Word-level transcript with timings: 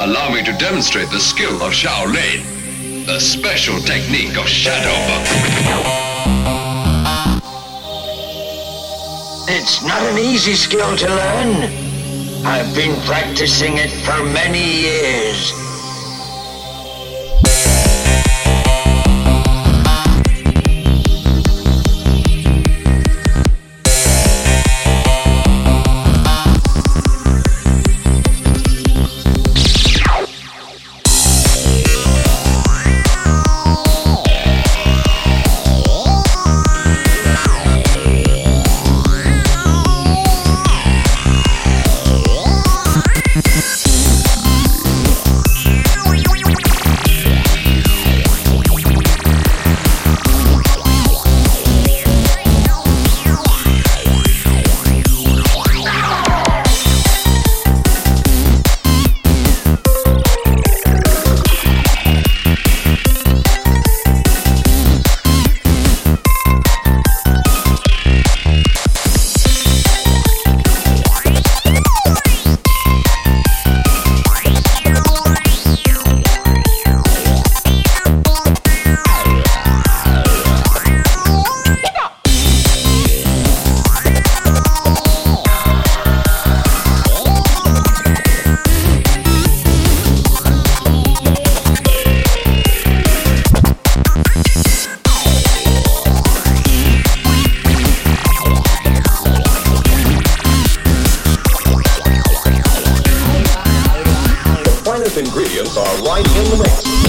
allow 0.00 0.32
me 0.32 0.42
to 0.42 0.52
demonstrate 0.52 1.10
the 1.10 1.20
skill 1.20 1.62
of 1.62 1.72
Shaolin, 1.72 3.04
the 3.04 3.20
special 3.20 3.78
technique 3.80 4.36
of 4.38 4.48
shadow. 4.48 4.96
It's 9.52 9.82
not 9.82 10.00
an 10.02 10.18
easy 10.18 10.54
skill 10.54 10.96
to 10.96 11.06
learn. 11.06 11.70
I've 12.46 12.74
been 12.74 12.98
practicing 13.02 13.76
it 13.76 13.90
for 13.90 14.24
many 14.24 14.64
years. 14.64 15.59
ingredients 105.20 105.76
are 105.76 106.02
right 106.02 106.26
in 106.36 106.44
the 106.50 106.56
mix. 106.56 106.99